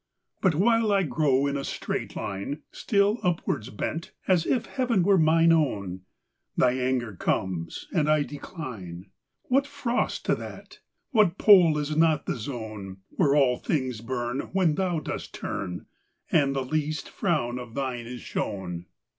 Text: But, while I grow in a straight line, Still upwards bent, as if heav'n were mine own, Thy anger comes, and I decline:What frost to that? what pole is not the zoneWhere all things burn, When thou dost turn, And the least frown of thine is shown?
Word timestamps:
But, 0.41 0.55
while 0.55 0.91
I 0.91 1.03
grow 1.03 1.45
in 1.45 1.55
a 1.55 1.63
straight 1.63 2.15
line, 2.15 2.63
Still 2.71 3.19
upwards 3.21 3.69
bent, 3.69 4.13
as 4.27 4.47
if 4.47 4.65
heav'n 4.65 5.03
were 5.03 5.19
mine 5.19 5.51
own, 5.51 6.01
Thy 6.57 6.71
anger 6.71 7.15
comes, 7.15 7.85
and 7.93 8.09
I 8.09 8.23
decline:What 8.23 9.67
frost 9.67 10.25
to 10.25 10.33
that? 10.33 10.79
what 11.11 11.37
pole 11.37 11.77
is 11.77 11.95
not 11.95 12.25
the 12.25 12.33
zoneWhere 12.33 13.37
all 13.39 13.57
things 13.59 14.01
burn, 14.01 14.39
When 14.53 14.73
thou 14.73 15.01
dost 15.01 15.35
turn, 15.35 15.85
And 16.31 16.55
the 16.55 16.65
least 16.65 17.07
frown 17.07 17.59
of 17.59 17.75
thine 17.75 18.07
is 18.07 18.21
shown? 18.21 18.87